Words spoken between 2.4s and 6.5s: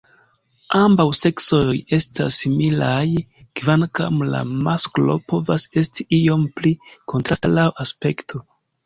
similaj, kvankam la masklo povas esti iom